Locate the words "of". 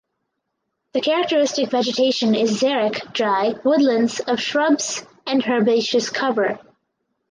4.19-4.39